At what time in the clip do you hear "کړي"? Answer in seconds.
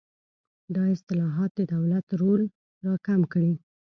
3.33-3.53